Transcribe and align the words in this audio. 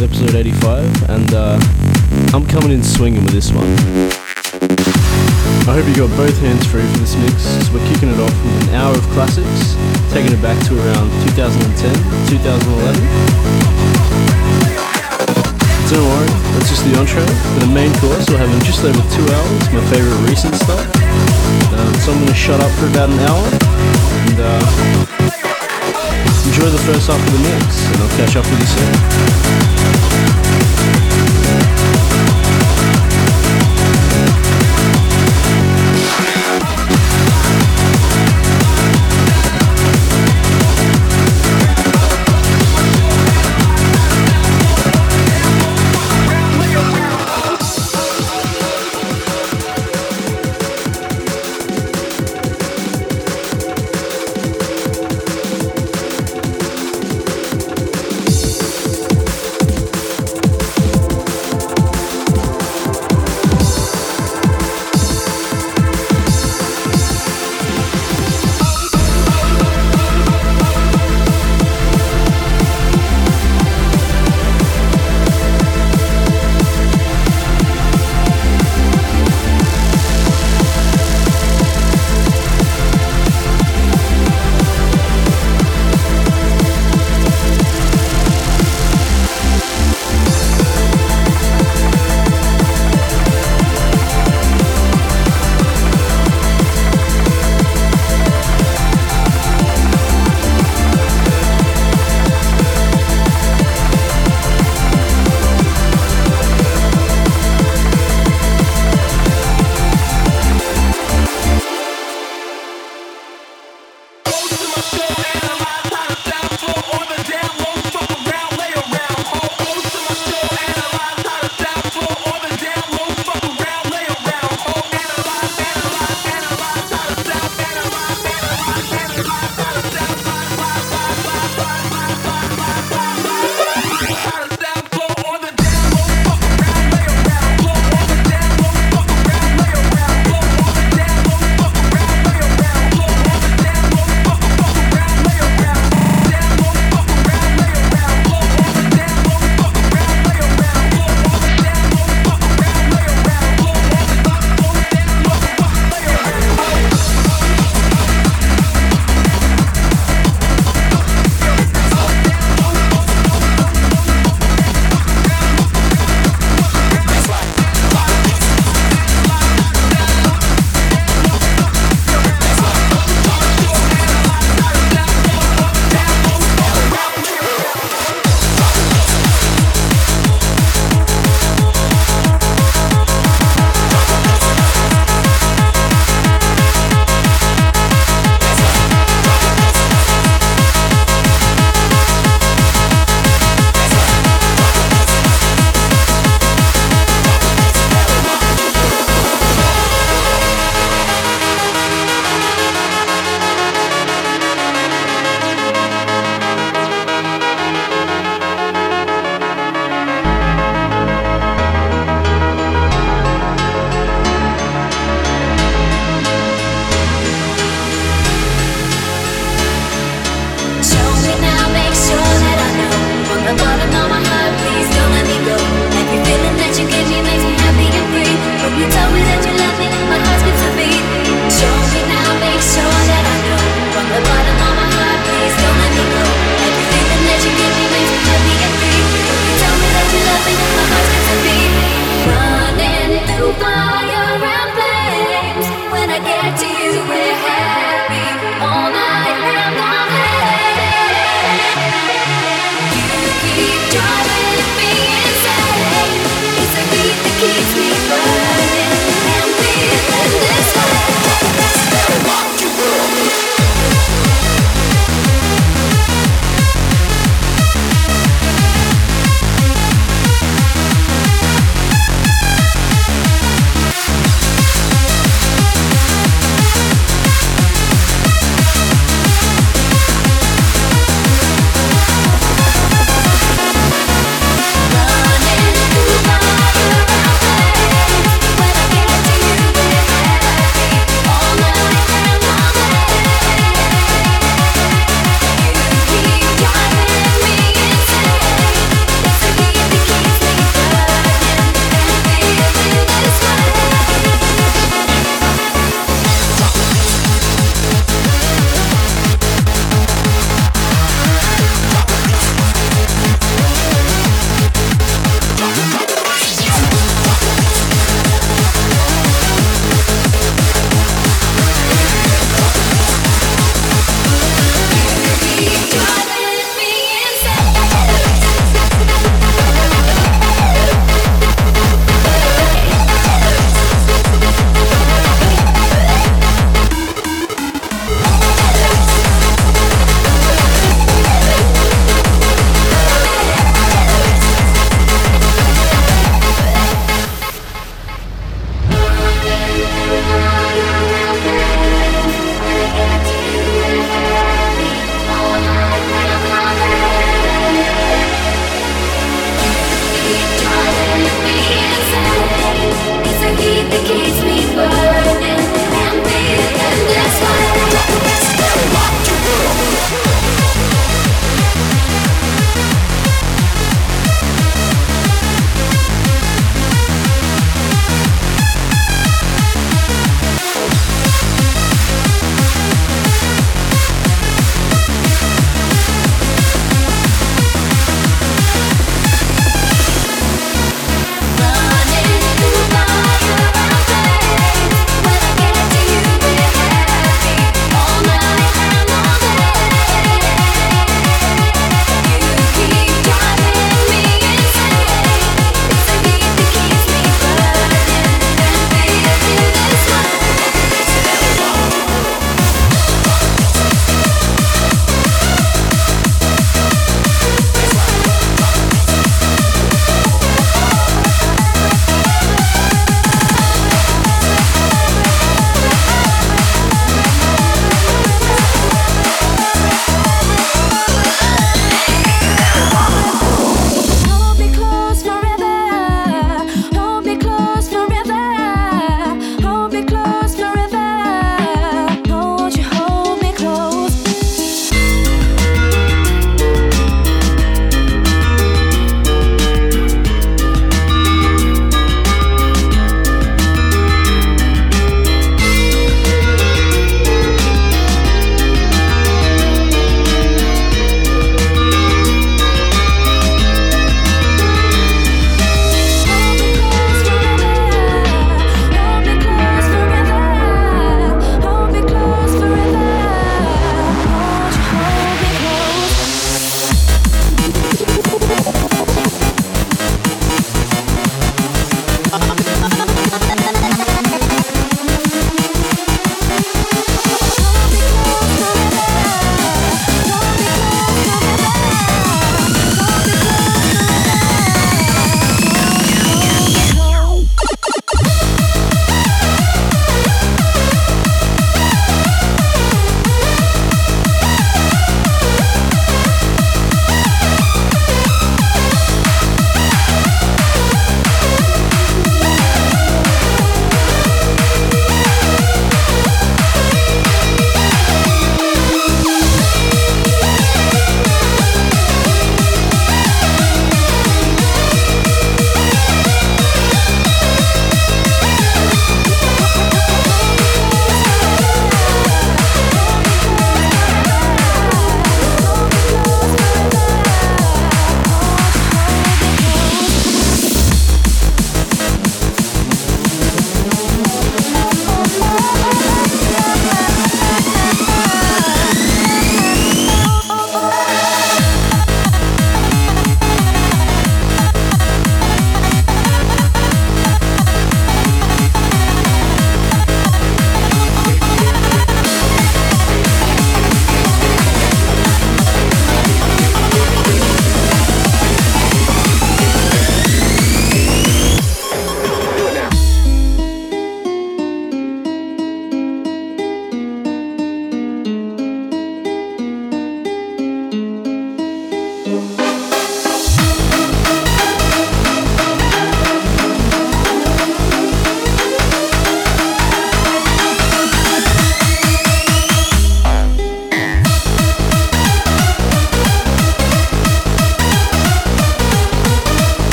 we're 0.00 0.06
with 0.06 0.16
episode 0.16 0.36
85, 0.38 1.10
and 1.10 1.34
uh, 1.34 1.58
I'm 2.32 2.46
coming 2.46 2.70
in 2.70 2.82
swinging 2.82 3.24
with 3.24 3.32
this 3.32 3.52
one. 3.52 3.68
I 5.68 5.76
hope 5.76 5.84
you 5.88 5.96
got 5.96 6.08
both 6.16 6.36
hands 6.40 6.64
free 6.66 6.84
for 6.88 6.98
this 7.04 7.16
mix. 7.16 7.44
So 7.66 7.74
we're 7.74 7.84
kicking 7.92 8.08
it 8.08 8.20
off 8.20 8.32
with 8.32 8.68
an 8.68 8.74
hour 8.80 8.96
of 8.96 9.04
classics, 9.12 9.76
taking 10.12 10.32
it 10.32 10.40
back 10.40 10.56
to 10.68 10.72
around 10.78 11.12
2010, 11.36 11.92
2011. 12.32 12.96
Don't 15.90 16.06
worry, 16.06 16.30
that's 16.56 16.70
just 16.70 16.84
the 16.86 16.96
entree. 16.96 17.26
For 17.56 17.60
the 17.66 17.72
main 17.72 17.92
course, 18.00 18.24
we'll 18.30 18.40
have 18.40 18.50
in 18.50 18.60
just 18.64 18.80
over 18.84 19.04
two 19.12 19.26
hours 19.26 19.62
my 19.74 19.84
favourite 19.92 20.20
recent 20.28 20.54
stuff. 20.56 20.80
Um, 21.76 21.92
so 22.00 22.12
I'm 22.14 22.20
going 22.24 22.32
to 22.32 22.38
shut 22.38 22.60
up 22.60 22.72
for 22.78 22.86
about 22.88 23.10
an 23.10 23.20
hour 23.26 23.44
and 24.32 24.38
uh, 24.38 24.64
enjoy 26.48 26.68
the 26.72 26.82
first 26.88 27.10
half 27.10 27.20
of 27.20 27.32
the 27.36 27.42
mix, 27.44 27.84
and 27.90 27.98
I'll 28.00 28.16
catch 28.16 28.36
up 28.36 28.46
with 28.48 28.60
you 28.60 28.70
soon. 28.70 29.79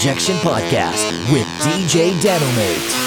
Injection 0.00 0.36
Podcast 0.36 1.10
with 1.30 1.46
DJ 1.60 2.18
Denomate. 2.22 2.99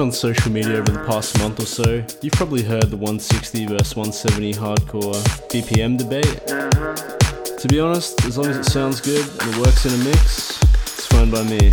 On 0.00 0.10
social 0.10 0.50
media 0.50 0.76
over 0.76 0.92
the 0.92 1.04
past 1.06 1.38
month 1.40 1.60
or 1.60 1.66
so, 1.66 2.02
you've 2.22 2.32
probably 2.32 2.62
heard 2.62 2.84
the 2.84 2.96
160 2.96 3.66
versus 3.66 3.94
170 3.94 4.54
hardcore 4.54 5.14
BPM 5.50 5.98
debate. 5.98 6.46
To 7.58 7.68
be 7.68 7.80
honest, 7.80 8.24
as 8.24 8.38
long 8.38 8.46
as 8.46 8.56
it 8.56 8.64
sounds 8.64 9.00
good 9.00 9.28
and 9.28 9.54
it 9.54 9.56
works 9.58 9.84
in 9.84 9.92
a 9.92 10.04
mix, 10.04 10.62
it's 10.82 11.06
fine 11.06 11.30
by 11.30 11.42
me. 11.42 11.70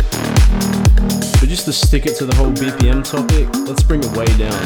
But 1.40 1.48
just 1.48 1.64
to 1.64 1.72
stick 1.72 2.04
it 2.06 2.16
to 2.16 2.26
the 2.26 2.34
whole 2.36 2.52
BPM 2.52 3.02
topic, 3.02 3.48
let's 3.66 3.82
bring 3.82 4.02
it 4.04 4.10
way 4.14 4.26
down. 4.36 4.62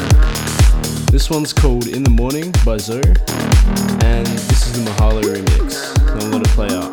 This 1.11 1.29
one's 1.29 1.53
called 1.53 1.87
In 1.87 2.03
the 2.03 2.09
Morning 2.09 2.53
by 2.65 2.77
Zoe, 2.77 3.01
and 4.03 4.27
this 4.27 4.67
is 4.67 4.73
the 4.73 4.91
Mahalo 4.91 5.21
remix. 5.23 6.21
I'm 6.21 6.31
gonna 6.31 6.43
play 6.49 6.69
out. 6.69 6.92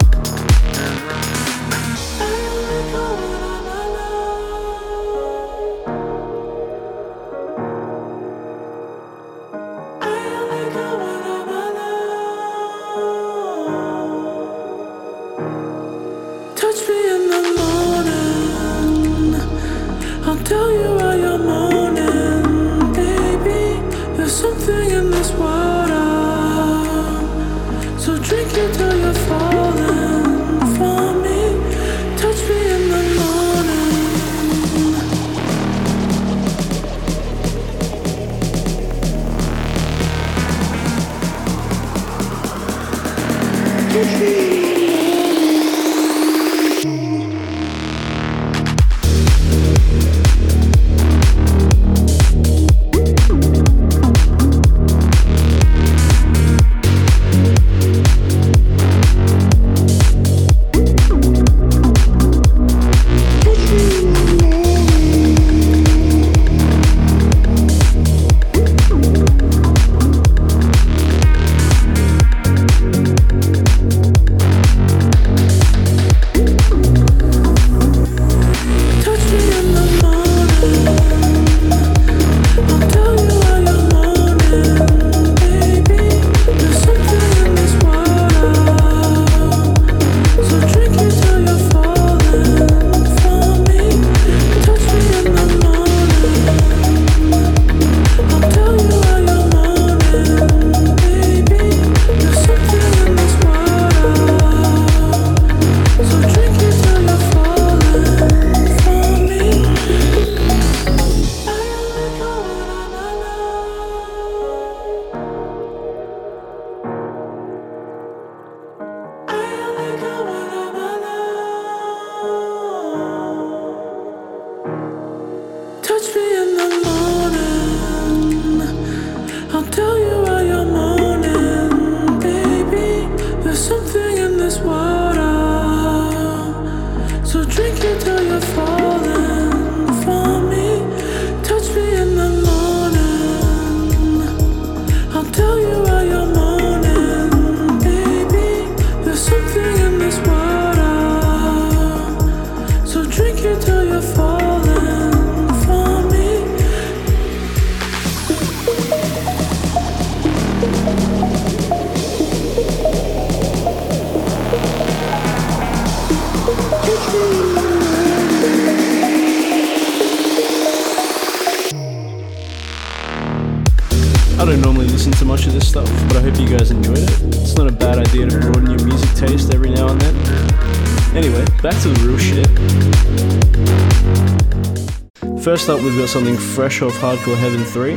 First 185.60 185.68
up, 185.68 185.82
we've 185.82 185.98
got 185.98 186.08
something 186.08 186.38
fresh 186.38 186.80
off 186.80 186.94
Hardcore 186.94 187.36
Heaven 187.36 187.62
3. 187.64 187.94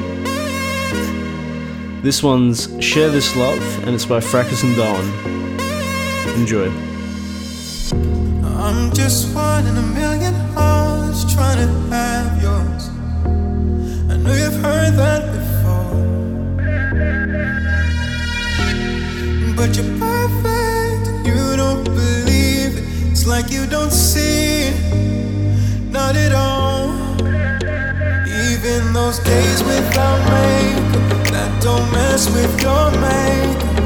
This 2.01 2.21
one's 2.21 2.67
Share 2.83 3.09
This 3.09 3.37
Love, 3.37 3.87
and 3.87 3.95
it's 3.95 4.05
by 4.05 4.19
Fracus 4.19 4.65
and 4.65 4.75
Darwin. 4.75 5.07
Enjoy. 6.37 6.92
Even 28.83 28.93
those 28.95 29.19
days 29.19 29.63
without 29.63 30.19
makeup, 30.29 31.31
that 31.31 31.51
don't 31.63 31.89
mess 31.93 32.27
with 32.35 32.51
your 32.61 32.91
makeup. 32.99 33.79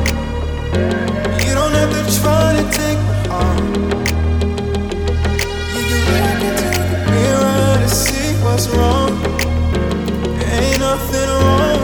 You 1.46 1.54
don't 1.54 1.74
have 1.74 1.92
to 1.94 2.04
try 2.20 2.58
to 2.58 2.64
take 2.74 2.98
my 3.06 3.18
heart. 3.30 3.62
You 5.78 5.84
can 5.86 6.02
look 6.18 6.42
into 6.50 6.70
the 6.90 7.00
mirror 7.14 7.78
to 7.78 7.90
see 7.90 8.34
what's 8.42 8.68
wrong. 8.70 9.14
Ain't 10.42 10.80
nothing 10.80 11.30
wrong. 11.46 11.82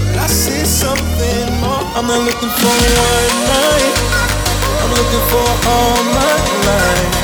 But 0.00 0.16
I 0.24 0.26
see 0.26 0.64
something 0.64 1.44
more. 1.60 1.84
I'm 1.96 2.06
not 2.06 2.22
looking 2.24 2.52
for 2.60 2.76
one 2.96 3.34
night. 3.52 3.96
I'm 4.80 4.90
looking 4.96 5.24
for 5.28 5.48
all 5.68 6.02
my 6.16 6.32
life. 6.64 7.19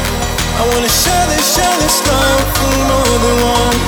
I 0.66 0.68
wanna 0.74 0.88
share 0.88 1.26
this, 1.30 1.54
share 1.54 1.78
this 1.78 2.02
love 2.10 2.42
for 2.58 2.74
more 2.90 3.18
than 3.22 3.36
one, 3.38 3.78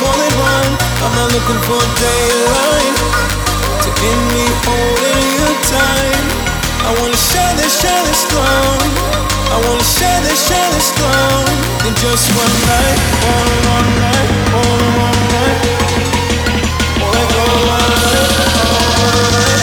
more 0.00 0.16
than 0.16 0.32
one. 0.40 0.72
I'm 1.04 1.12
not 1.20 1.28
looking 1.36 1.60
for 1.68 1.76
daylight 2.00 2.96
to 3.84 3.88
end 3.92 4.24
me 4.32 4.46
holding 4.64 5.20
you 5.36 5.48
tight. 5.68 6.24
I 6.88 6.96
wanna 6.96 7.20
share 7.28 7.52
this, 7.60 7.76
share 7.76 8.02
this 8.08 8.24
love. 8.32 8.88
I 9.52 9.60
wanna 9.68 9.84
share 9.84 10.20
this, 10.24 10.40
share 10.48 10.70
this 10.72 10.88
love 10.96 11.44
in 11.84 11.92
just 12.00 12.24
one 12.32 12.56
night, 12.72 12.98
all 13.28 13.44
in 13.44 13.60
one 13.76 13.90
night, 14.00 14.28
all 14.56 14.80
in 14.80 14.92
one 15.04 15.20
night. 15.28 15.60
All 17.04 17.12
in 17.20 17.28
one 17.68 17.92
night. 18.00 19.53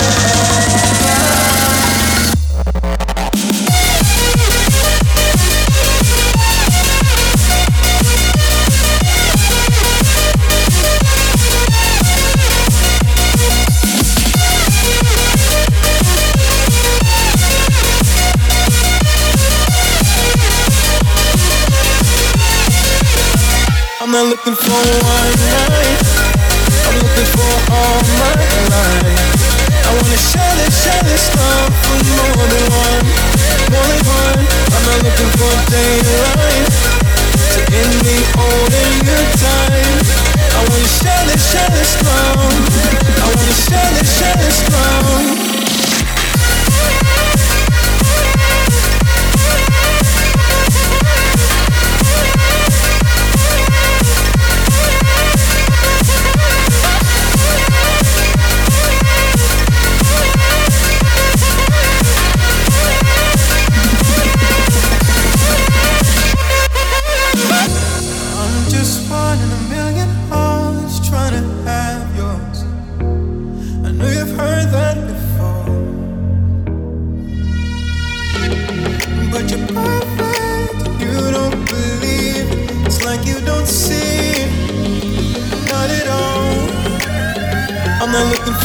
I'm 24.11 24.27
not 24.27 24.27
looking 24.27 24.55
for 24.55 24.75
one 25.07 25.31
night. 25.55 26.03
I'm 26.83 26.99
looking 26.99 27.31
for 27.31 27.47
all 27.71 28.03
my 28.19 28.35
life. 28.67 29.07
I 29.87 29.91
wanna 29.95 30.19
share 30.19 30.53
this, 30.59 30.83
share 30.83 31.03
this 31.07 31.31
love 31.39 31.71
for 31.79 31.95
more 32.19 32.43
than 32.51 32.65
one, 32.75 33.07
more 33.71 33.87
than 33.87 34.03
one. 34.11 34.43
I'm 34.75 34.83
not 34.83 34.99
looking 35.07 35.31
for 35.39 35.53
daylight 35.71 36.67
to 37.55 37.59
end 37.71 37.95
me 38.03 38.17
holding 38.35 38.99
you 38.99 39.19
tight. 39.39 40.03
I 40.03 40.61
wanna 40.67 40.91
share 40.91 41.23
this, 41.31 41.39
share 41.47 41.71
this 41.71 41.95
love. 42.03 42.51
I 43.15 43.27
wanna 43.31 43.55
share 43.63 43.91
this, 43.95 44.11
share 44.19 44.35
this 44.35 44.59
love. 44.75 45.50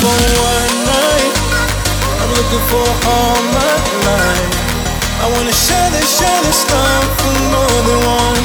For 0.07 0.23
one 0.39 0.75
night, 0.87 1.35
I'm 2.23 2.31
looking 2.39 2.65
for 2.71 2.87
all 3.11 3.39
my 3.59 3.75
life. 4.07 4.55
I 5.19 5.27
wanna 5.35 5.57
share 5.67 5.91
this, 5.91 6.07
share 6.19 6.41
this 6.47 6.63
love 6.71 7.07
for 7.19 7.35
more 7.55 7.81
than 7.89 8.01
one, 8.07 8.41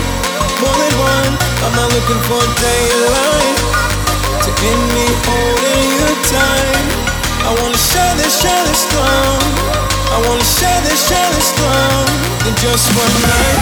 more 0.61 0.77
than 0.81 0.95
one. 1.13 1.33
I'm 1.61 1.73
not 1.77 1.89
looking 1.93 2.21
for 2.25 2.41
daylight 2.65 3.57
to 4.43 4.49
end 4.69 4.85
me 4.97 5.05
holding 5.27 5.85
you 5.97 6.09
tight. 6.33 6.85
I 7.45 7.51
wanna 7.61 7.77
share 7.77 8.13
this, 8.17 8.33
share 8.41 8.63
this 8.65 8.83
love. 8.97 9.45
I 10.15 10.17
wanna 10.25 10.47
share 10.57 10.81
this, 10.81 10.99
share 11.09 11.29
this 11.38 11.49
love 11.61 12.09
in 12.47 12.53
just 12.57 12.85
one 12.97 13.15
night. 13.29 13.61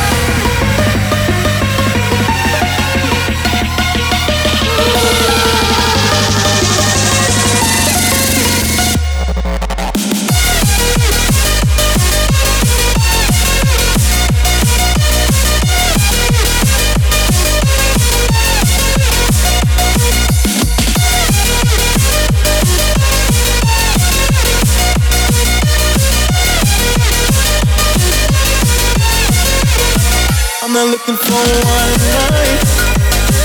Looking 31.10 31.26
for 31.26 31.42
one 31.66 31.94
night. 32.14 32.62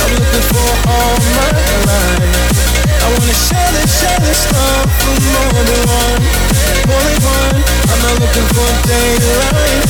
I'm 0.04 0.12
looking 0.20 0.44
for 0.52 0.68
all 0.84 1.16
my 1.16 1.48
life. 1.88 2.36
I 3.00 3.08
wanna 3.08 3.32
share 3.32 3.72
this, 3.72 4.00
share 4.00 4.20
this 4.20 4.44
love 4.52 4.84
for 5.00 5.16
more 5.32 5.64
than 5.64 5.80
one, 5.88 6.22
more 6.88 7.04
than 7.08 7.20
one. 7.24 7.56
I'm 7.88 8.00
not 8.04 8.20
looking 8.20 8.48
for 8.52 8.68
daylight 8.84 9.88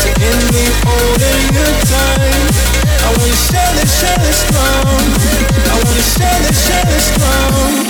to 0.00 0.08
end 0.24 0.44
me 0.56 0.64
holding 0.88 1.42
you 1.52 1.68
tight. 1.84 2.54
I 3.04 3.12
wanna 3.12 3.44
share 3.44 3.72
this, 3.76 3.92
share 4.00 4.18
this 4.24 4.40
love. 4.56 4.88
I 5.68 5.76
wanna 5.84 6.00
share 6.16 6.38
this, 6.48 6.66
share 6.66 6.84
this 6.86 7.18
love. 7.20 7.85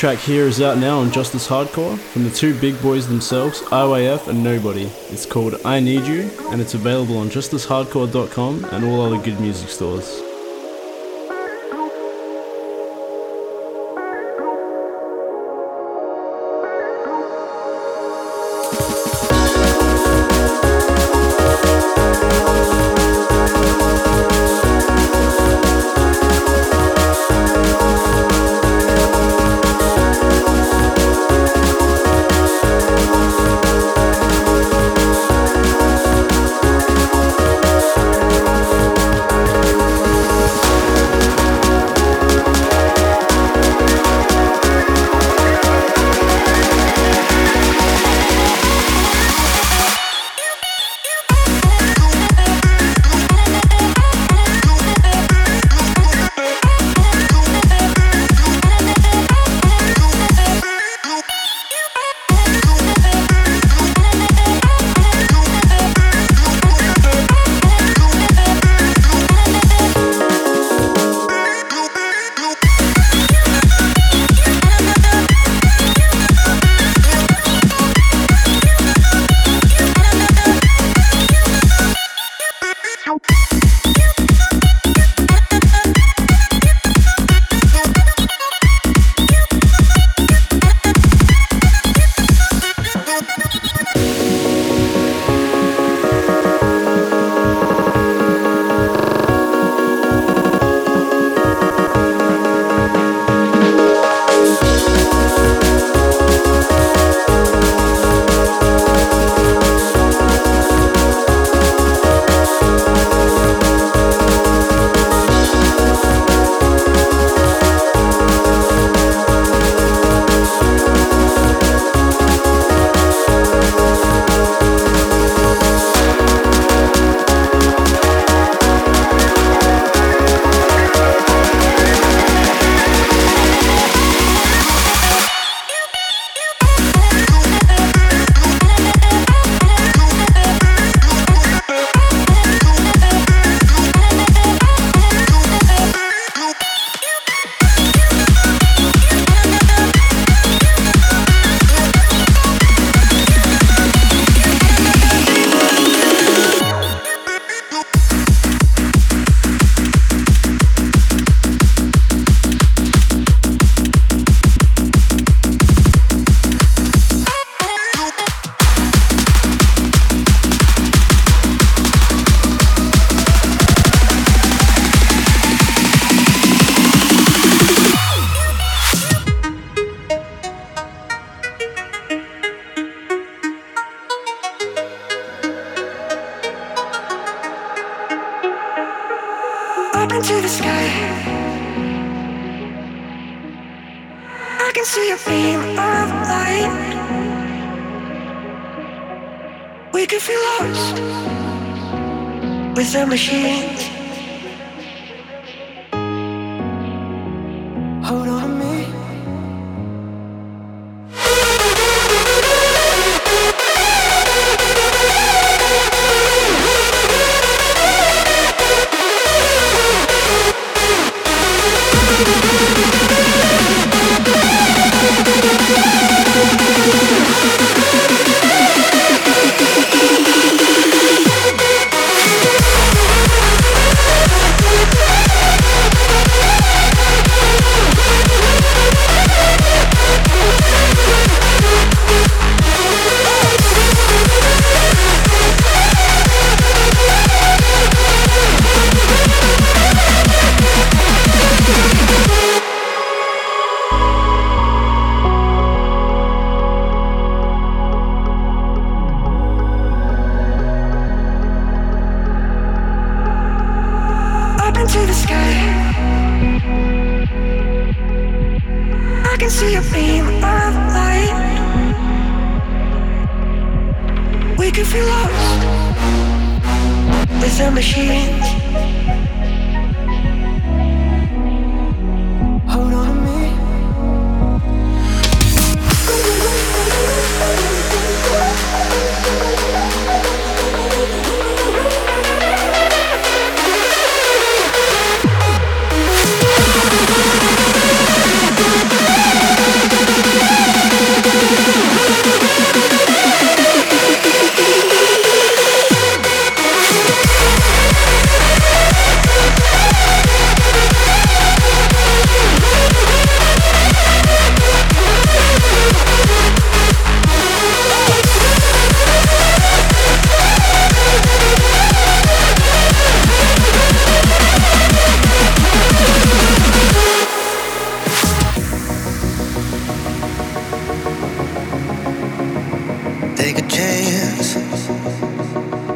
track 0.00 0.16
here 0.16 0.46
is 0.46 0.62
out 0.62 0.78
now 0.78 0.98
on 0.98 1.10
Justice 1.10 1.46
Hardcore 1.46 1.98
from 1.98 2.24
the 2.24 2.30
two 2.30 2.58
big 2.58 2.80
boys 2.80 3.06
themselves, 3.06 3.60
IYF 3.64 4.28
and 4.28 4.42
Nobody. 4.42 4.84
It's 5.10 5.26
called 5.26 5.56
I 5.62 5.78
Need 5.78 6.06
You, 6.06 6.30
and 6.48 6.58
it's 6.58 6.72
available 6.72 7.18
on 7.18 7.28
justicehardcore.com 7.28 8.64
and 8.64 8.84
all 8.86 9.02
other 9.02 9.22
good 9.22 9.38
music 9.40 9.68
stores. 9.68 10.29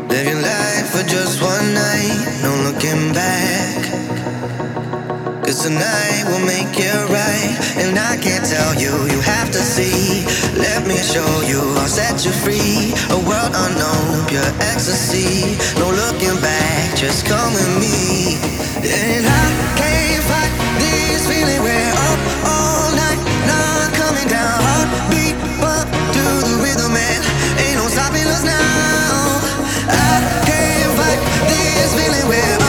Live 0.09 0.27
your 0.27 0.41
life 0.41 0.89
for 0.89 1.05
just 1.07 1.43
one 1.43 1.75
night, 1.75 2.17
no 2.43 2.51
looking 2.65 3.13
back. 3.13 3.85
Cause 5.45 5.65
tonight 5.65 6.25
will 6.29 6.47
make 6.47 6.73
it 6.81 7.01
right, 7.13 7.53
and 7.77 7.99
I 7.99 8.17
can't 8.17 8.47
tell 8.47 8.73
you, 8.81 8.93
you 9.13 9.21
have 9.21 9.51
to 9.51 9.59
see. 9.59 10.25
Let 10.57 10.87
me 10.87 10.97
show 10.97 11.29
you, 11.45 11.61
I'll 11.77 11.87
set 11.87 12.25
you 12.25 12.33
free. 12.33 12.95
A 13.11 13.19
world 13.29 13.53
unknown, 13.53 14.29
pure 14.29 14.51
ecstasy. 14.73 15.59
No 15.79 15.91
looking 15.91 16.41
back, 16.41 16.97
just 16.97 17.27
come 17.27 17.53
with 17.53 17.73
me. 17.85 18.41
And 18.81 19.27
I 19.29 19.45
can't 19.77 20.25
fight 20.25 20.53
this 20.81 21.29
feeling. 21.29 21.45
Ain't 26.17 27.77
no 27.77 27.89
stopping 27.89 28.27
us 28.27 28.45
now. 28.45 29.41
I 29.89 30.45
can't 30.47 30.93
fight 30.99 31.21
this 31.49 31.95
feeling 31.95 32.29
where. 32.29 32.64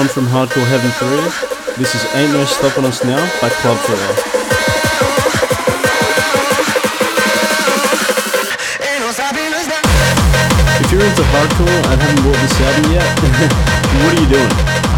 on 0.00 0.08
from 0.08 0.24
Hardcore 0.24 0.64
Heaven 0.64 0.90
3. 0.96 1.76
This 1.76 1.94
is 1.94 2.02
Ain't 2.14 2.32
No 2.32 2.44
Stopping 2.46 2.84
Us 2.86 3.04
Now 3.04 3.20
by 3.40 3.50
Club 3.50 3.76
Forever. 3.84 4.14
If 10.80 10.92
you're 10.92 11.04
into 11.04 11.22
hardcore 11.22 11.80
and 11.92 12.00
haven't 12.00 12.22
bought 12.24 12.40
this 12.40 12.60
album 12.60 12.92
yet, 12.92 13.08
what 14.00 14.16
are 14.16 14.20
you 14.22 14.28
doing? 14.28 14.52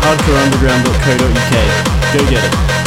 Hardcoreunderground.co.uk. 0.07 1.55
Go 2.15 2.31
get 2.31 2.45
it. 2.45 2.82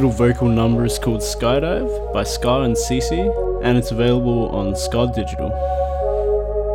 Little 0.00 0.16
vocal 0.16 0.48
number 0.48 0.86
is 0.86 0.98
called 0.98 1.20
Skydive 1.20 1.90
by 2.14 2.22
Ska 2.24 2.62
and 2.62 2.74
Cece, 2.74 3.60
and 3.62 3.76
it's 3.76 3.90
available 3.90 4.48
on 4.48 4.74
Ska 4.74 5.12
Digital. 5.14 5.50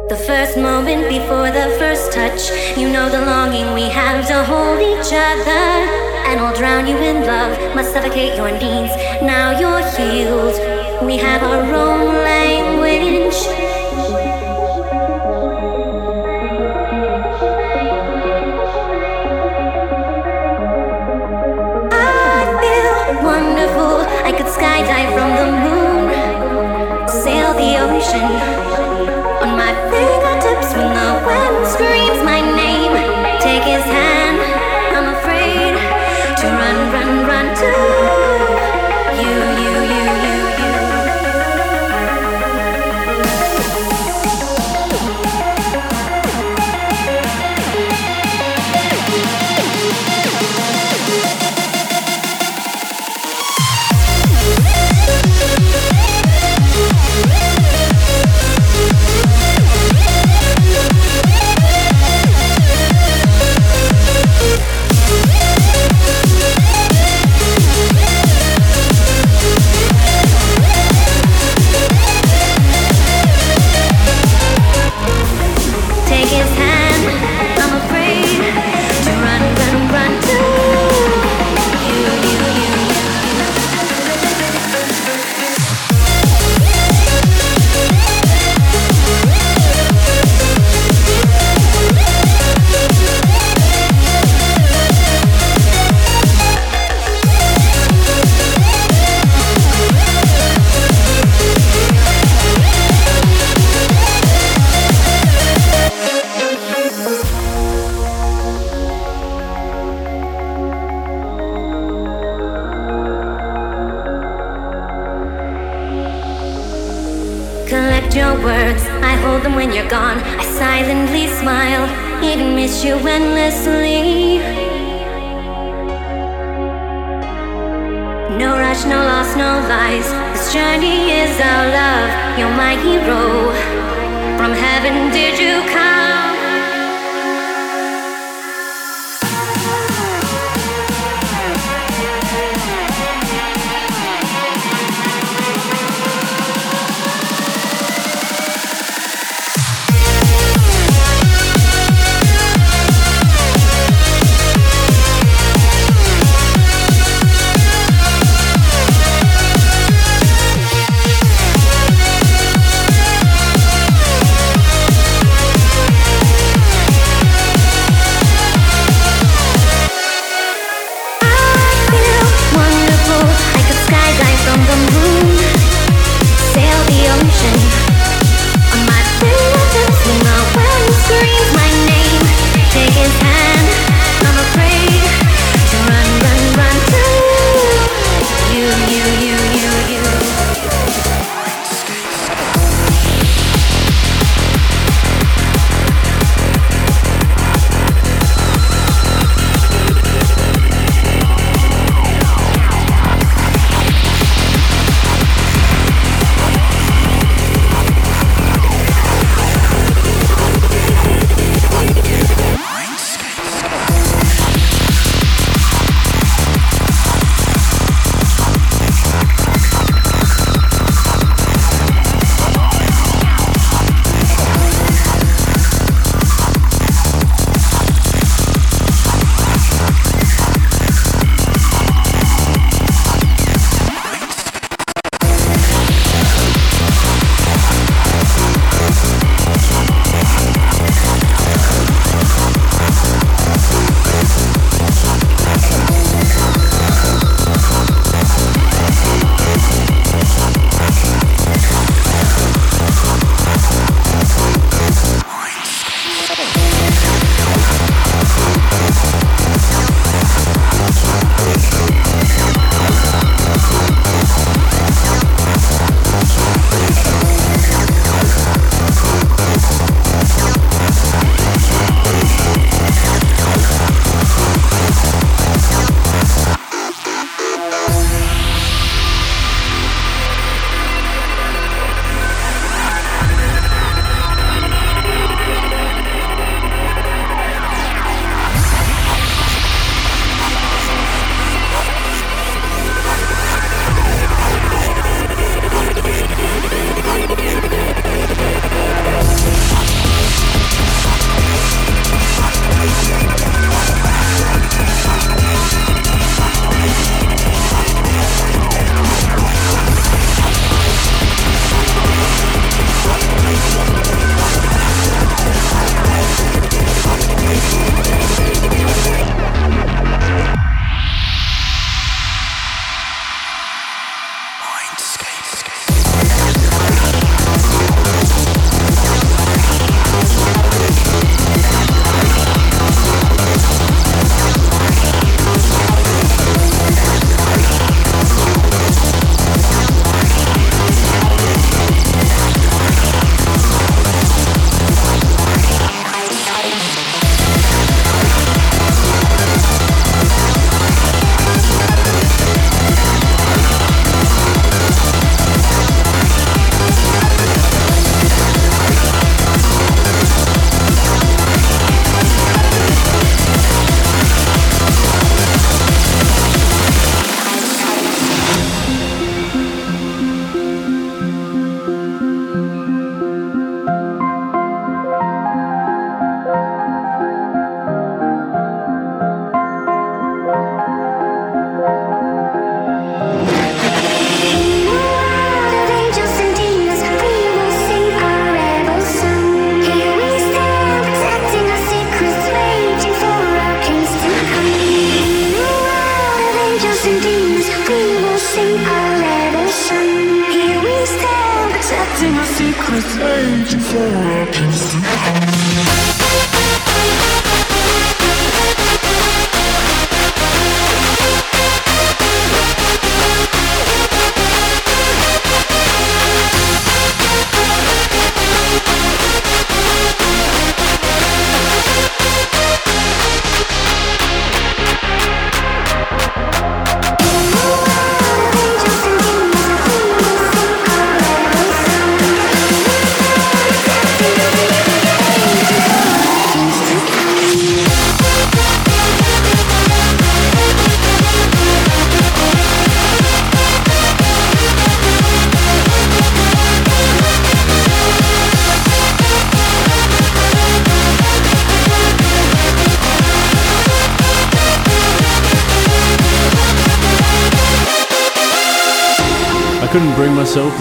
The 0.09 0.15
first 0.27 0.57
moment 0.57 1.09
before 1.09 1.49
the 1.49 1.73
first 1.79 2.13
touch, 2.13 2.51
you 2.77 2.87
know 2.87 3.09
the 3.09 3.25
longing 3.25 3.73
we 3.73 3.89
have 3.89 4.27
to 4.27 4.43
hold 4.43 4.79
each 4.79 5.11
other. 5.11 5.65
And 6.29 6.39
I'll 6.39 6.55
drown 6.55 6.85
you 6.85 6.97
in 6.97 7.25
love, 7.25 7.57
must 7.73 7.93
suffocate 7.93 8.37
your 8.37 8.51
needs. 8.51 8.93
Now 9.23 9.59
you're 9.59 9.81
healed, 9.97 11.03
we 11.03 11.17
have 11.17 11.41
our 11.41 11.63
own 11.73 12.05
language. 12.21 12.64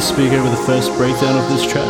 speak 0.05 0.32
over 0.32 0.51
the 0.51 0.64
first 0.68 0.93
breakdown 0.98 1.43
of 1.43 1.48
this 1.48 1.64
track, 1.64 1.86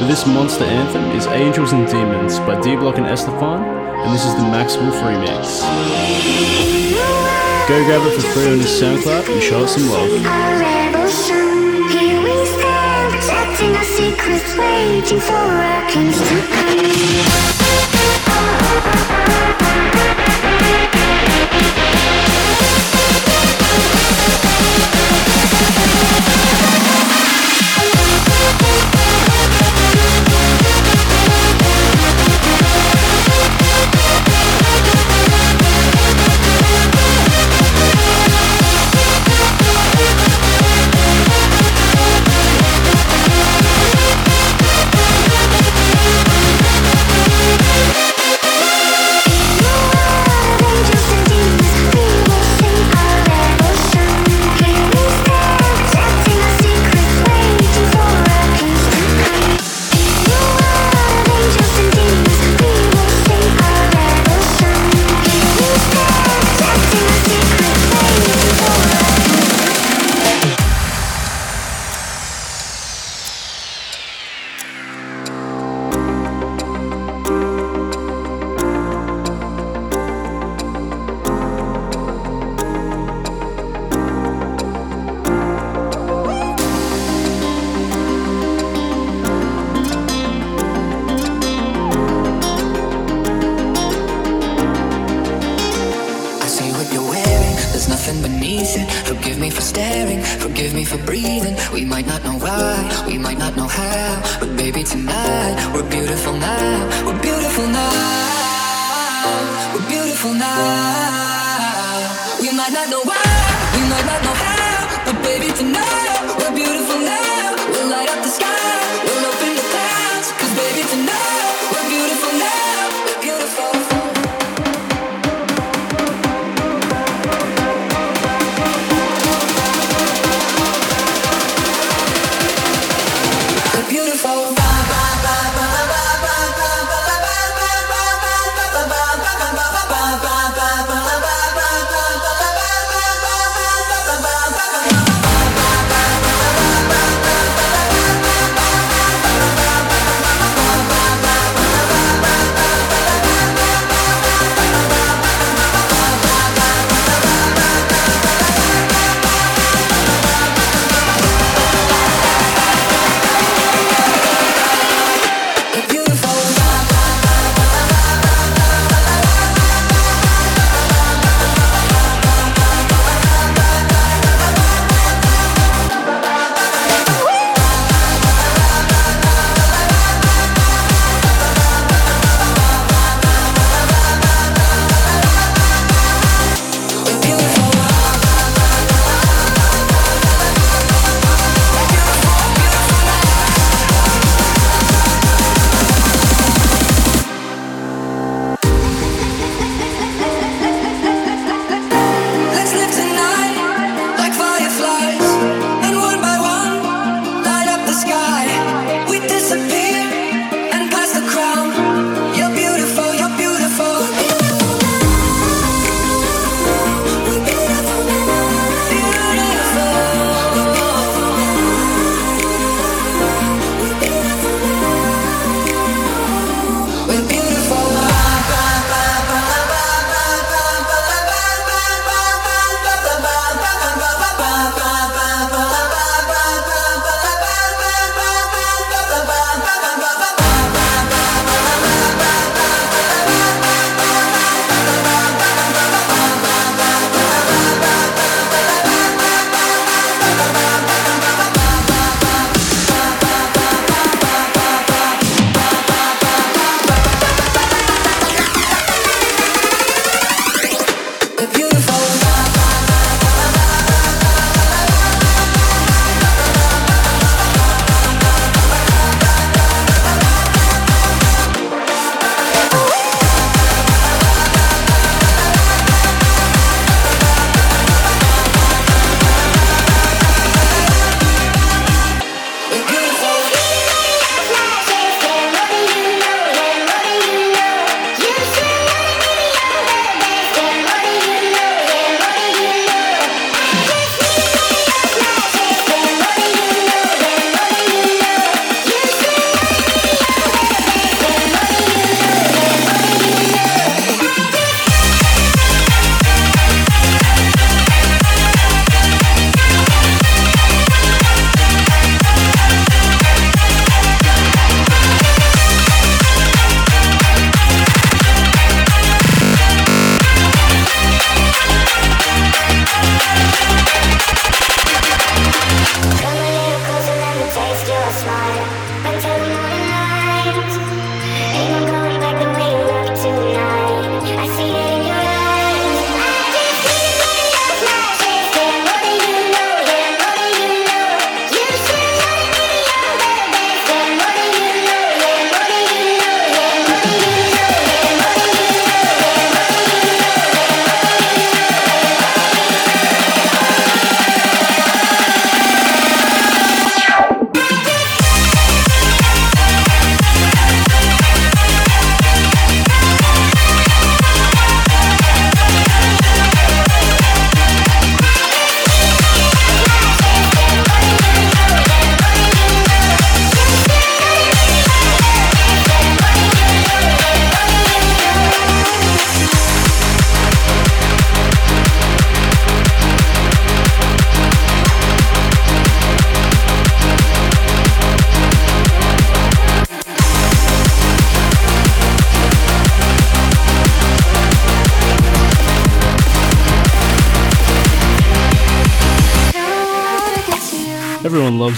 but 0.00 0.06
this 0.06 0.26
monster 0.26 0.64
anthem 0.64 1.04
is 1.10 1.26
Angels 1.26 1.72
and 1.72 1.86
Demons 1.86 2.38
by 2.40 2.58
D 2.62 2.74
Block 2.74 2.96
and 2.96 3.06
S-te-Fan, 3.06 3.62
and 3.62 4.14
this 4.14 4.24
is 4.24 4.34
the 4.34 4.42
Max 4.42 4.76
Wolf 4.78 4.94
remix. 4.94 5.60
Go 7.68 7.84
grab 7.84 8.06
it 8.06 8.14
for 8.18 8.26
free 8.28 8.46
on 8.46 8.58
his 8.58 8.80
SoundCloud 8.80 9.28
and 9.30 9.42
show 9.42 9.64
us 9.64 9.74
some 9.74 9.90
love. 9.90 10.08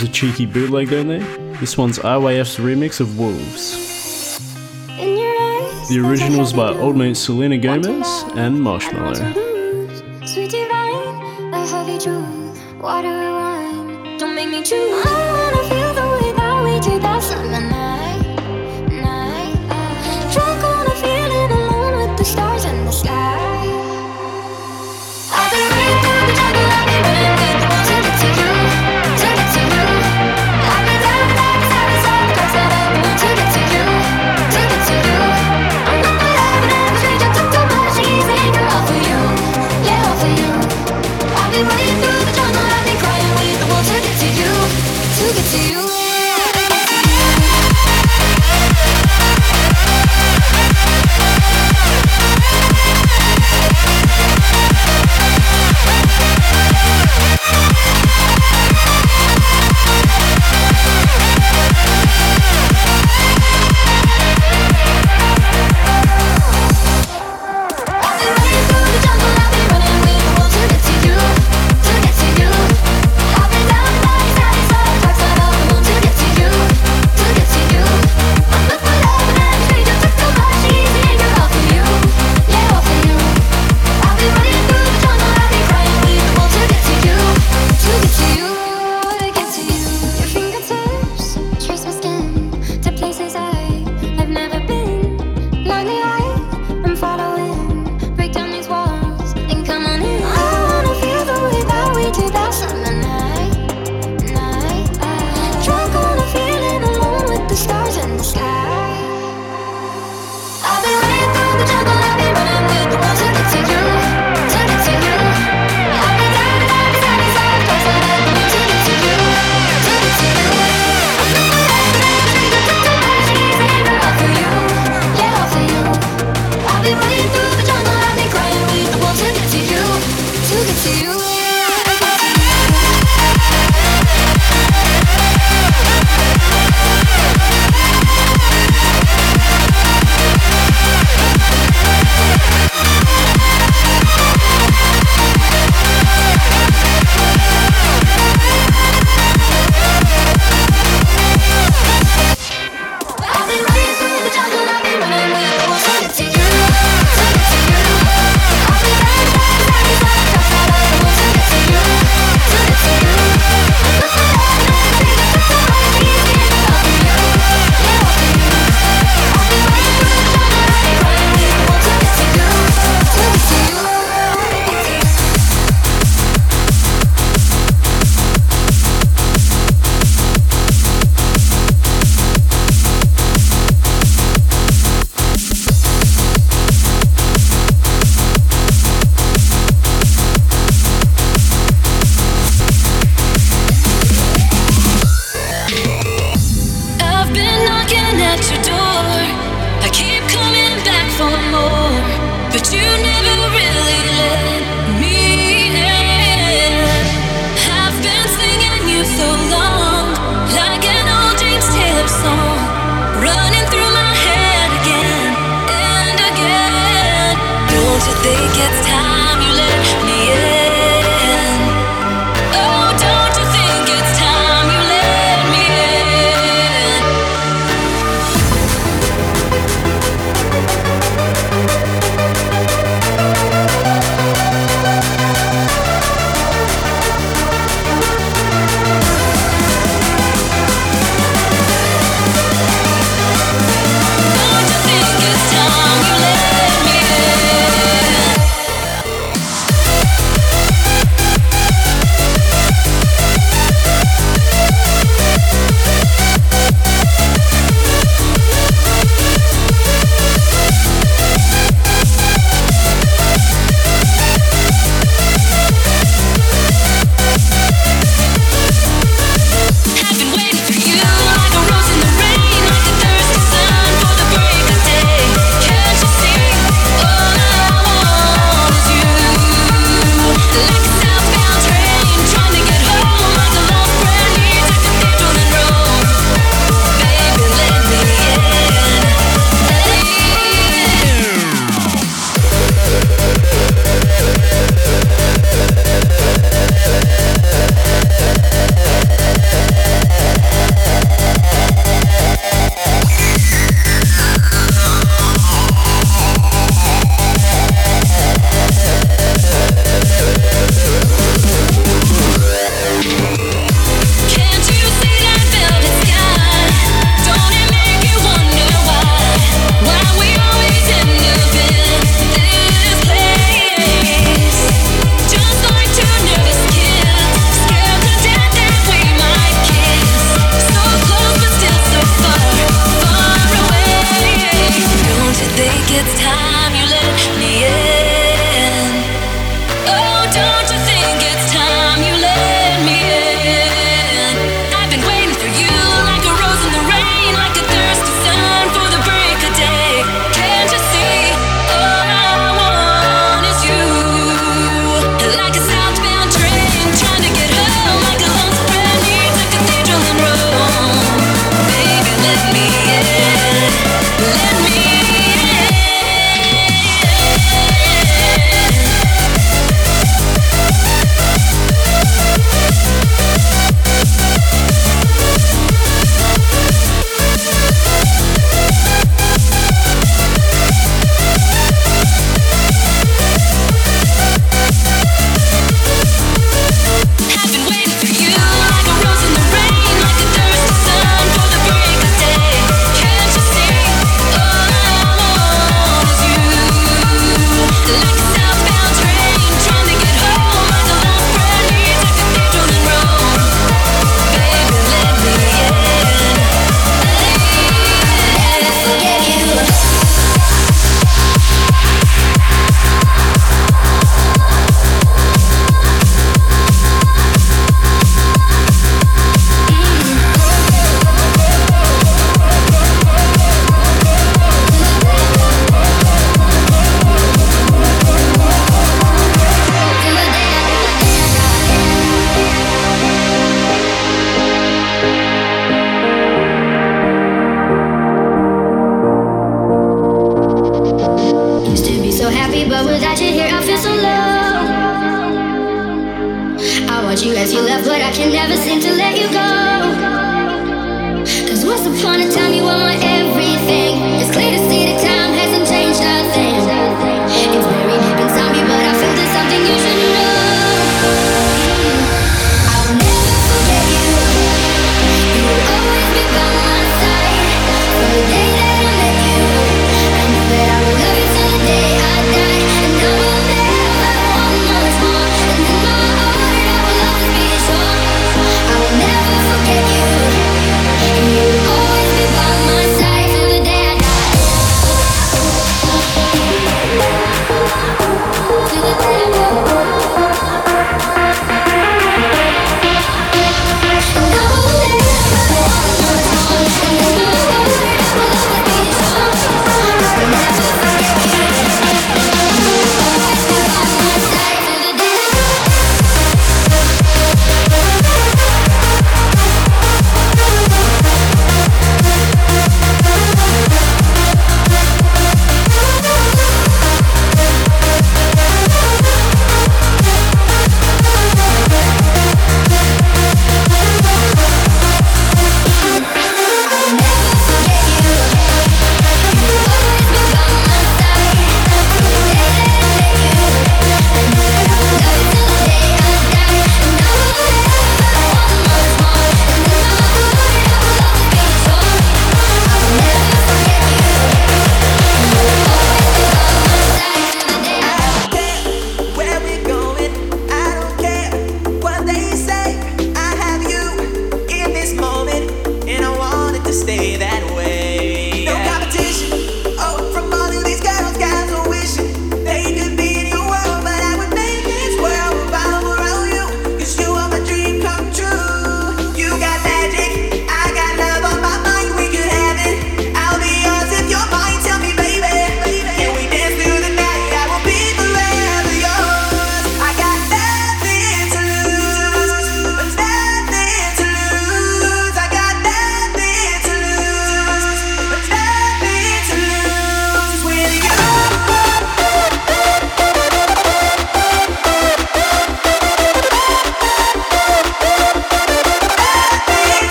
Is 0.00 0.08
a 0.08 0.12
cheeky 0.12 0.46
bootleg, 0.46 0.88
don't 0.88 1.08
they? 1.08 1.18
This 1.58 1.76
one's 1.76 1.98
IYF's 1.98 2.56
remix 2.56 3.00
of 3.00 3.18
Wolves. 3.18 4.38
The 4.96 6.02
original 6.02 6.38
was 6.38 6.54
by 6.54 6.70
old 6.70 6.96
mate 6.96 7.18
Selena 7.18 7.58
Gomez 7.58 8.08
and 8.34 8.56
Marshmello. 8.56 9.49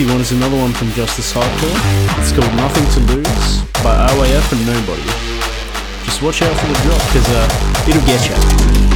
Funky 0.00 0.12
one 0.12 0.20
is 0.20 0.32
another 0.32 0.56
one 0.56 0.72
from 0.72 0.90
Justice 0.92 1.32
Hardcore. 1.32 2.20
It's 2.20 2.32
called 2.32 2.54
Nothing 2.56 2.84
to 2.94 3.12
Lose 3.12 3.62
by 3.82 3.96
RYF 4.08 4.52
and 4.52 4.66
Nobody. 4.66 5.02
Just 6.04 6.22
watch 6.22 6.42
out 6.42 6.56
for 6.58 6.66
the 6.66 6.74
drop 6.82 7.00
because 7.08 7.28
uh, 7.28 7.86
it'll 7.88 8.06
get 8.06 8.28
you. 8.28 8.89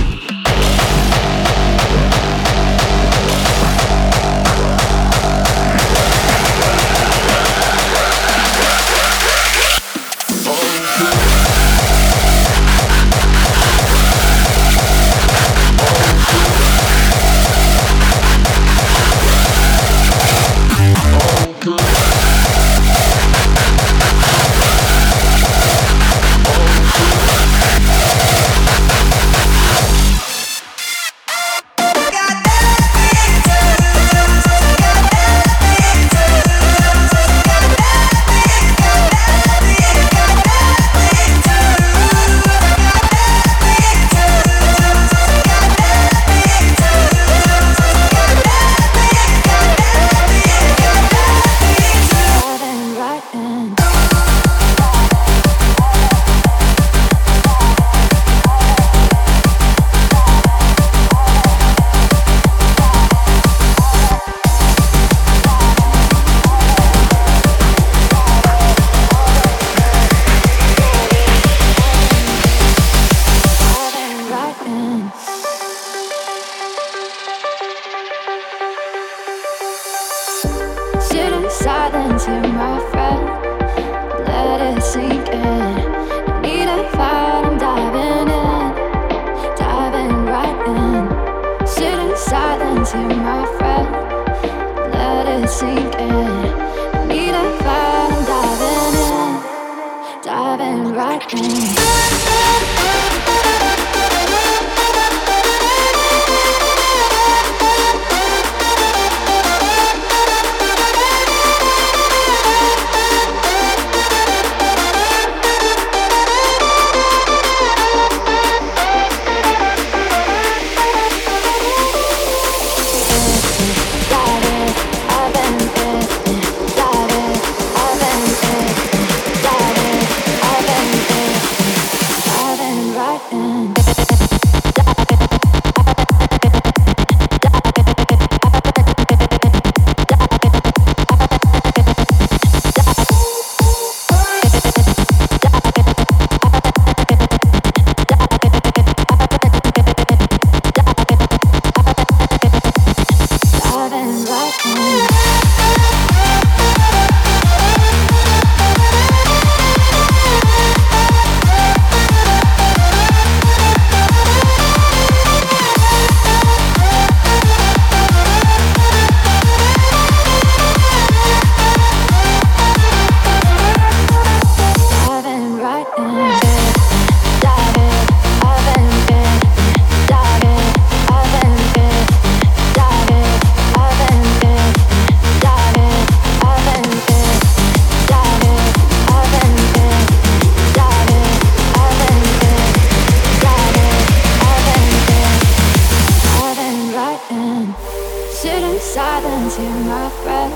Silence, 198.85 199.57
hear 199.57 199.71
my 199.71 200.11
breath. 200.23 200.53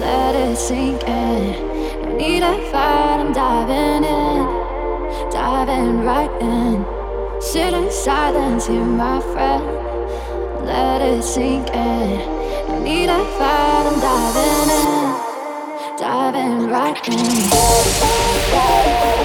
Let 0.00 0.34
it 0.34 0.56
sink 0.56 1.02
in. 1.04 1.52
No 2.02 2.16
need 2.16 2.40
to 2.40 2.56
fight, 2.72 3.20
I'm 3.20 3.32
diving 3.32 4.04
in. 4.04 4.46
Diving 5.30 6.04
right 6.04 6.30
in. 6.40 6.84
Sit 7.40 7.74
in 7.74 7.90
silence, 7.90 8.66
hear 8.66 8.84
my 8.84 9.20
friend. 9.20 9.64
Let 10.64 11.02
it 11.02 11.22
sink 11.22 11.68
in. 11.68 12.18
No 12.68 12.78
need 12.80 13.06
to 13.06 13.24
fight, 13.38 13.84
I'm 13.90 14.00
diving 14.00 14.70
in. 14.80 15.98
Diving 15.98 16.70
right 16.70 17.08
in. 19.14 19.17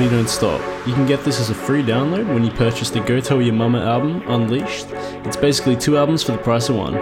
Party 0.00 0.16
Don't 0.16 0.30
Stop. 0.30 0.86
You 0.86 0.94
can 0.94 1.04
get 1.04 1.24
this 1.24 1.38
as 1.40 1.50
a 1.50 1.54
free 1.54 1.82
download 1.82 2.26
when 2.32 2.42
you 2.42 2.50
purchase 2.50 2.88
the 2.88 3.00
Go 3.00 3.20
Tell 3.20 3.42
Your 3.42 3.52
Mama 3.52 3.80
album, 3.80 4.22
Unleashed. 4.28 4.86
It's 5.26 5.36
basically 5.36 5.76
two 5.76 5.98
albums 5.98 6.22
for 6.22 6.32
the 6.32 6.38
price 6.38 6.70
of 6.70 6.76
one. 6.76 6.94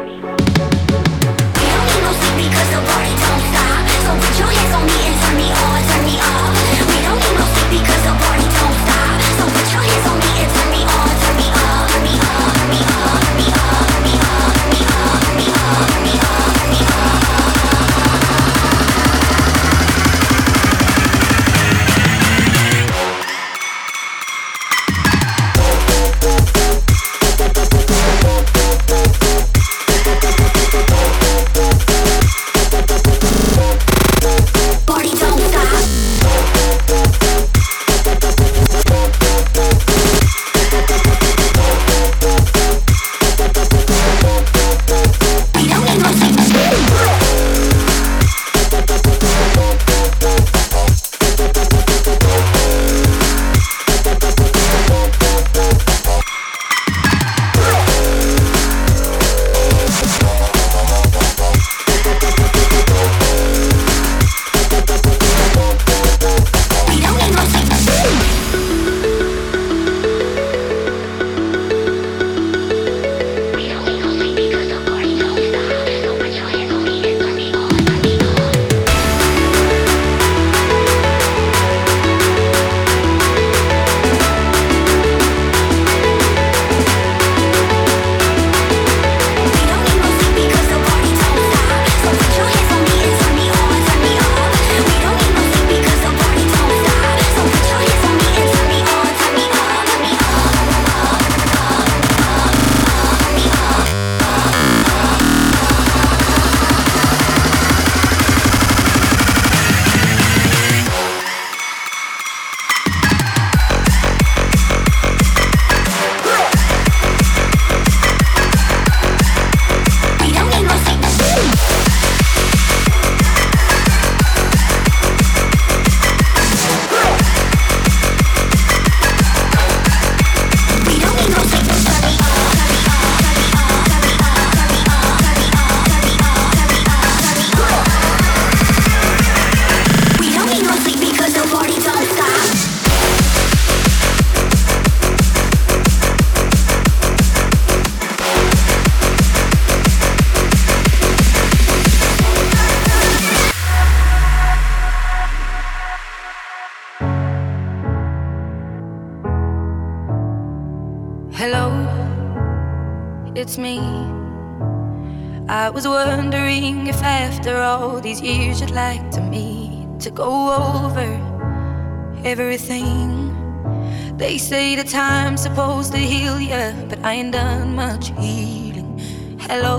Supposed 175.39 175.93
to 175.93 175.99
heal 175.99 176.41
ya, 176.41 176.73
but 176.89 176.99
I 177.05 177.13
ain't 177.13 177.33
done 177.33 177.77
much 177.77 178.09
healing. 178.19 178.99
Hello, 179.39 179.79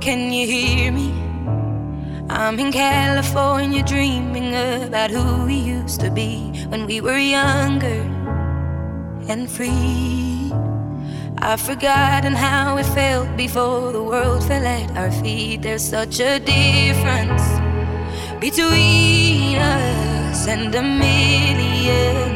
can 0.00 0.32
you 0.32 0.46
hear 0.46 0.90
me? 0.90 1.12
I'm 2.30 2.58
in 2.58 2.72
California 2.72 3.82
dreaming 3.82 4.54
about 4.54 5.10
who 5.10 5.44
we 5.44 5.54
used 5.54 6.00
to 6.00 6.10
be 6.10 6.50
when 6.68 6.86
we 6.86 7.02
were 7.02 7.18
younger 7.18 8.00
and 9.28 9.50
free. 9.50 10.50
I've 11.38 11.60
forgotten 11.60 12.32
how 12.32 12.78
it 12.78 12.86
felt 12.86 13.36
before 13.36 13.92
the 13.92 14.02
world 14.02 14.44
fell 14.44 14.66
at 14.66 14.96
our 14.96 15.12
feet. 15.12 15.62
There's 15.62 15.84
such 15.84 16.20
a 16.20 16.40
difference 16.40 17.44
between 18.40 19.58
us 19.58 20.48
and 20.48 20.74
a 20.74 20.82
million 20.82 22.35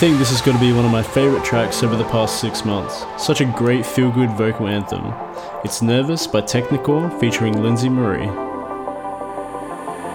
think 0.00 0.16
this 0.16 0.32
is 0.32 0.40
going 0.40 0.56
to 0.56 0.64
be 0.64 0.72
one 0.72 0.86
of 0.86 0.90
my 0.90 1.02
favorite 1.02 1.44
tracks 1.44 1.82
over 1.82 1.94
the 1.94 2.04
past 2.04 2.40
six 2.40 2.64
months. 2.64 3.04
Such 3.22 3.42
a 3.42 3.44
great 3.44 3.84
feel 3.84 4.10
good 4.10 4.30
vocal 4.30 4.66
anthem. 4.66 5.12
It's 5.62 5.82
Nervous 5.82 6.26
by 6.26 6.40
Technikore 6.40 7.20
featuring 7.20 7.62
Lindsay 7.62 7.90
Marie. 7.90 8.24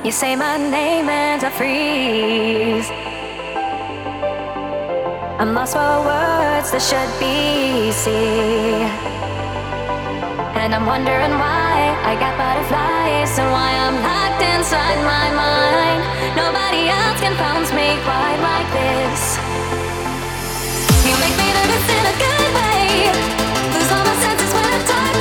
You 0.04 0.12
say 0.12 0.36
my 0.36 0.58
name 0.58 1.08
and 1.08 1.44
I 1.44 1.52
freeze. 1.54 2.90
I'm 5.38 5.54
lost 5.54 5.74
for 5.74 6.02
words 6.02 6.74
that 6.74 6.82
should 6.82 7.12
be 7.22 7.92
seen. 7.94 8.90
And 10.58 10.74
I'm 10.74 10.88
wondering 10.88 11.30
why 11.38 11.94
I 12.10 12.18
got 12.18 12.34
butterflies 12.42 13.38
and 13.38 13.52
why 13.54 13.70
I'm 13.86 14.02
locked 14.02 14.42
inside 14.42 14.98
my 15.06 15.30
mind. 15.30 16.02
Nobody 16.34 16.90
else 16.90 17.22
can 17.22 17.38
confounds 17.38 17.70
me 17.70 18.02
quite 18.02 18.42
like 18.42 18.70
this. 18.74 19.45
I 21.18 21.30
talk 24.86 25.16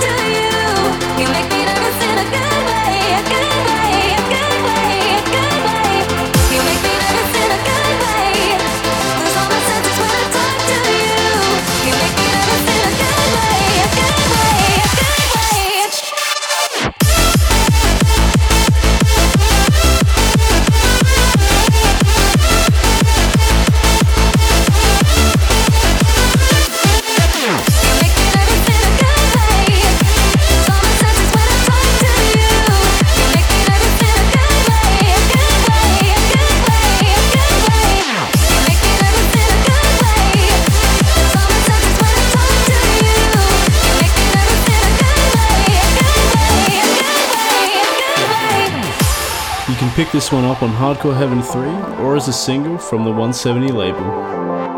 this 50.14 50.30
one 50.30 50.44
up 50.44 50.62
on 50.62 50.70
Hardcore 50.70 51.16
Heaven 51.16 51.42
3 51.42 52.04
or 52.04 52.14
as 52.14 52.28
a 52.28 52.32
single 52.32 52.78
from 52.78 53.02
the 53.02 53.10
170 53.10 53.72
label. 53.72 54.73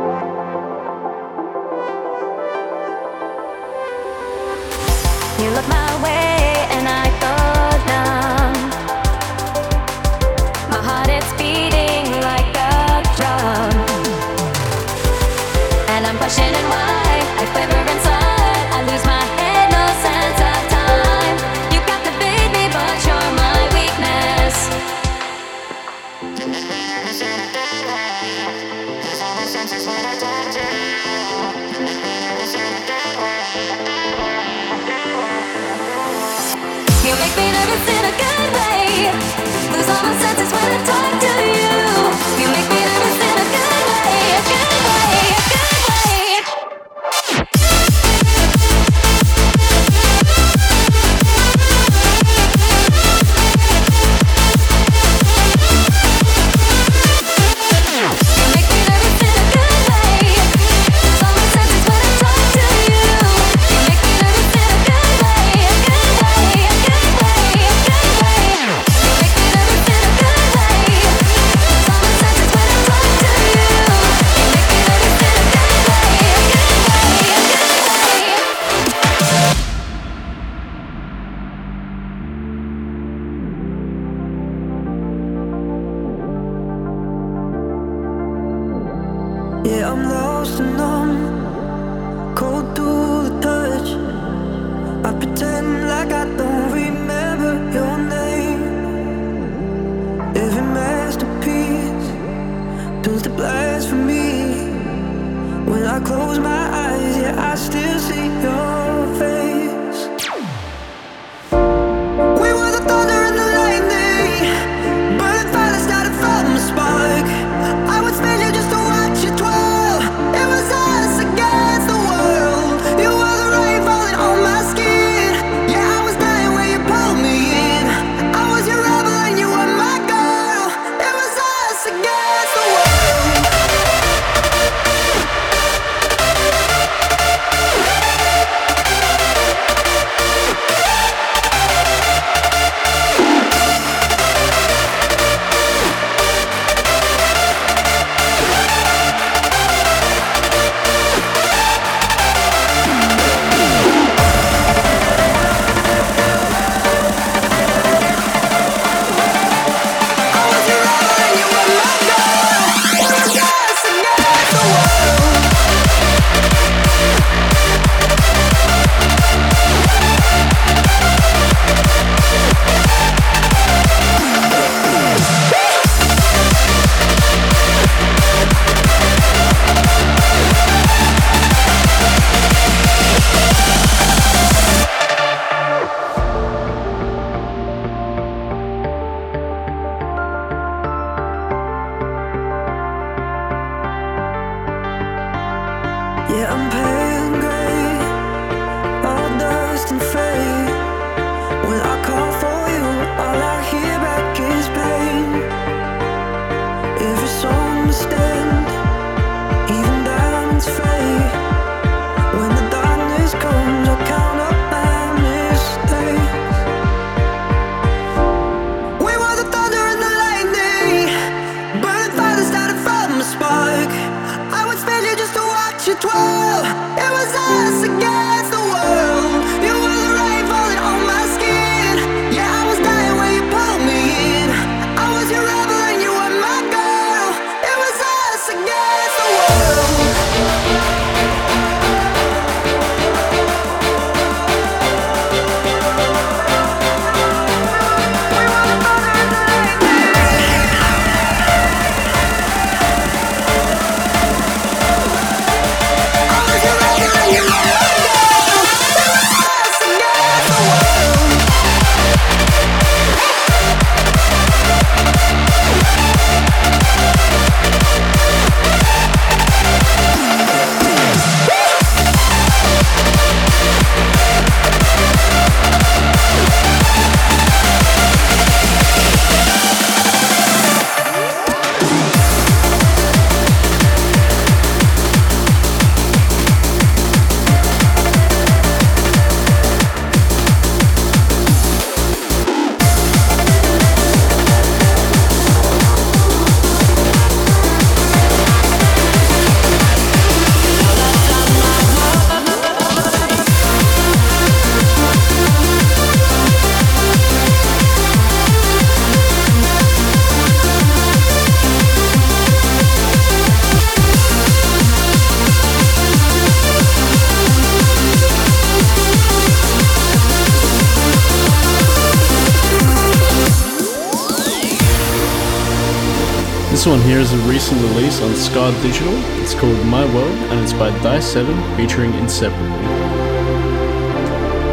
Scar 328.57 328.73
Digital. 328.83 329.12
It's 329.43 329.52
called 329.52 329.85
My 329.85 330.02
World 330.15 330.35
and 330.51 330.60
it's 330.60 330.73
by 330.73 330.89
Die 331.02 331.20
Seven, 331.20 331.76
featuring 331.76 332.15
Inseparable. 332.15 332.78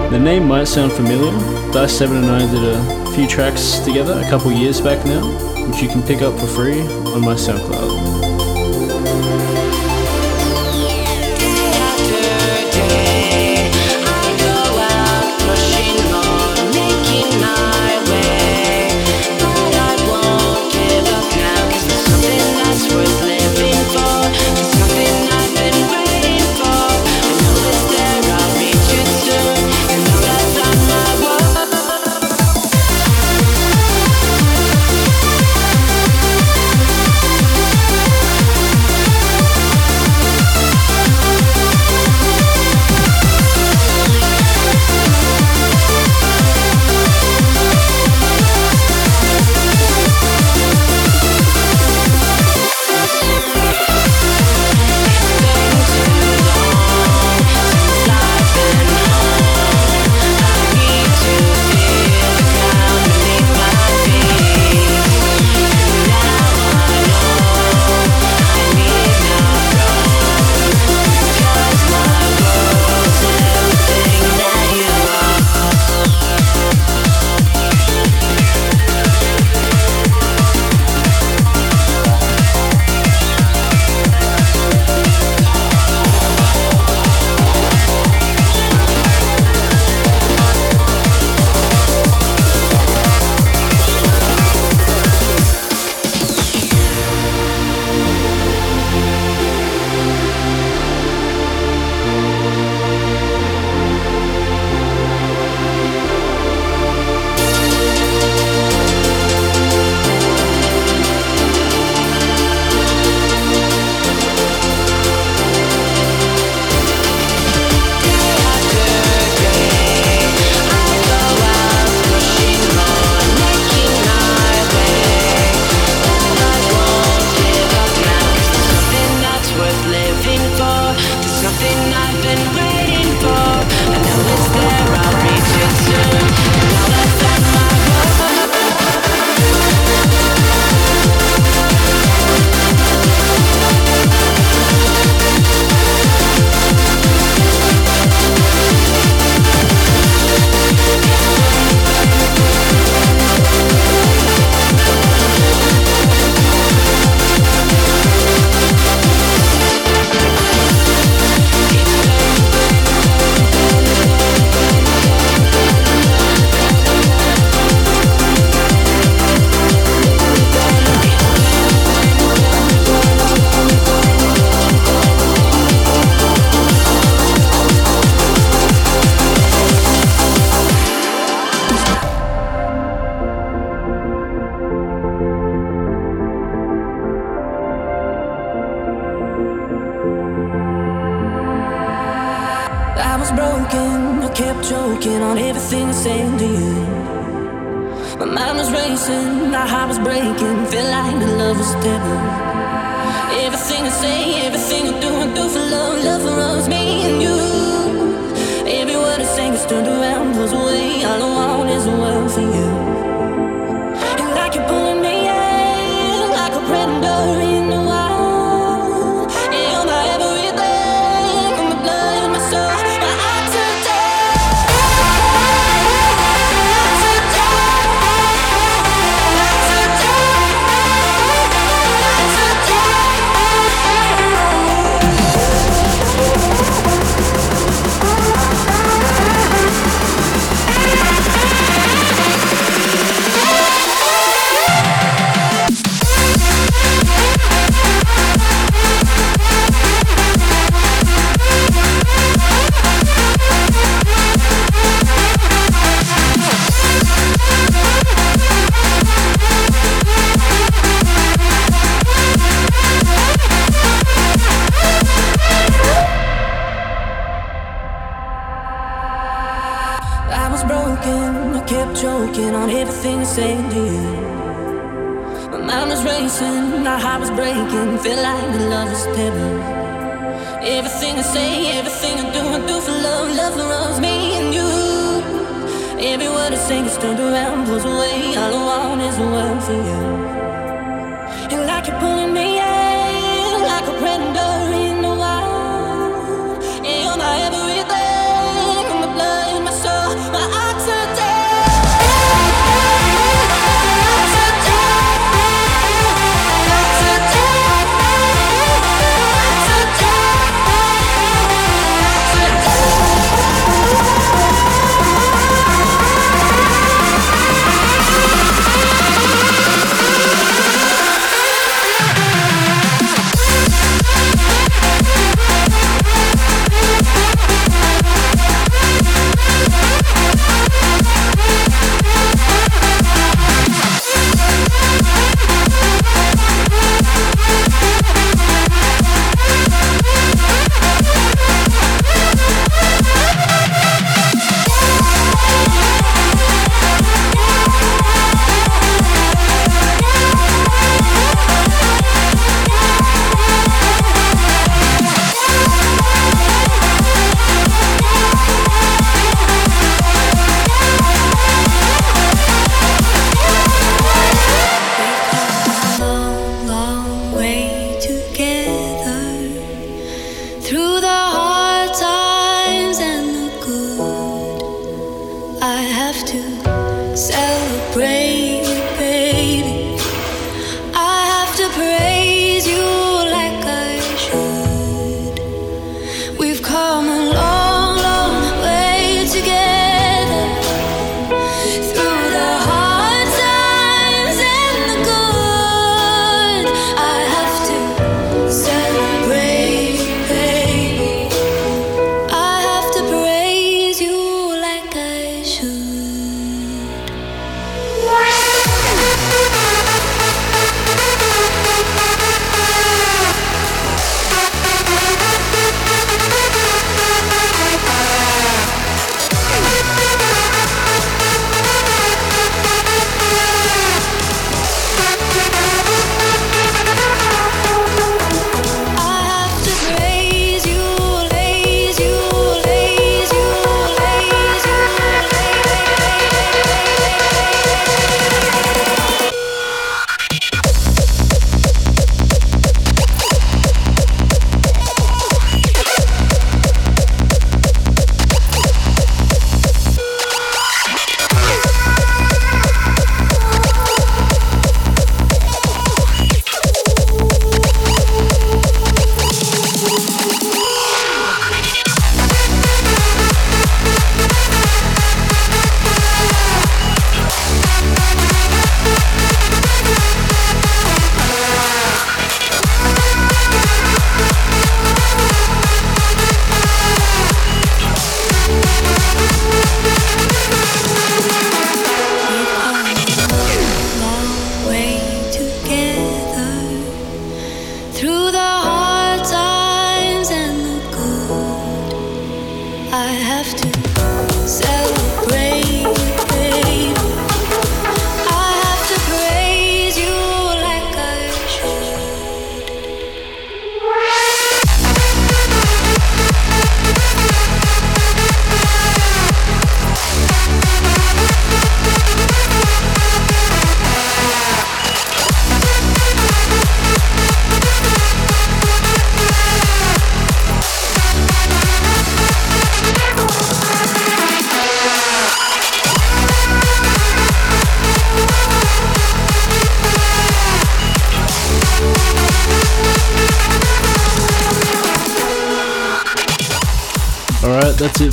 The 0.09 0.17
name 0.17 0.47
might 0.47 0.69
sound 0.69 0.93
familiar. 0.93 1.33
Die 1.73 1.87
Seven 1.87 2.23
and 2.23 2.27
I 2.27 2.49
did 2.49 2.63
a 2.63 3.11
few 3.11 3.27
tracks 3.27 3.79
together 3.79 4.13
a 4.25 4.29
couple 4.29 4.53
years 4.53 4.79
back 4.79 5.05
now, 5.05 5.27
which 5.67 5.81
you 5.81 5.89
can 5.89 6.01
pick 6.01 6.21
up 6.21 6.39
for 6.39 6.47
free 6.47 6.79
on 6.79 7.19
my 7.19 7.33
SoundCloud. 7.33 8.22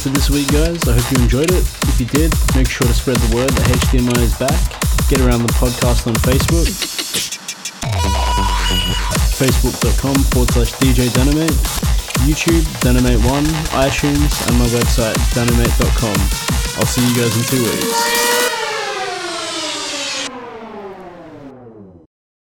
it 0.01 0.09
for 0.09 0.15
this 0.15 0.31
week, 0.31 0.49
guys. 0.53 0.81
I 0.89 0.93
hope 0.97 1.11
you 1.13 1.23
enjoyed 1.23 1.51
it. 1.51 1.65
If 1.89 2.01
you 2.01 2.07
did, 2.07 2.33
make 2.55 2.69
sure 2.69 2.87
to 2.87 2.95
spread 2.95 3.17
the 3.17 3.37
word 3.37 3.51
that 3.51 3.67
HDMI 3.89 4.19
is 4.23 4.37
back. 4.39 4.57
Get 5.09 5.21
around 5.21 5.43
the 5.43 5.53
podcast 5.55 6.07
on 6.07 6.15
Facebook. 6.23 6.69
Facebook.com 9.41 10.17
forward 10.31 10.51
slash 10.53 10.73
DJ 10.73 11.13
Dynamate, 11.13 11.51
YouTube, 12.29 12.65
Dynamate1, 12.81 13.45
iTunes, 13.73 14.49
and 14.49 14.59
my 14.59 14.67
website, 14.67 15.17
dynamate.com. 15.35 16.17
I'll 16.79 16.87
see 16.87 17.07
you 17.09 17.17
guys 17.17 17.37
in 17.37 17.45
two 17.45 17.63
weeks. 17.65 18.30